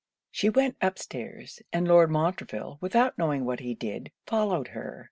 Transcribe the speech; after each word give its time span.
She 0.31 0.49
went 0.49 0.77
up 0.81 0.97
stairs; 0.97 1.61
and 1.71 1.87
Lord 1.87 2.09
Montreville, 2.09 2.79
without 2.81 3.19
knowing 3.19 3.45
what 3.45 3.59
he 3.59 3.75
did, 3.75 4.11
followed 4.25 4.69
her. 4.69 4.99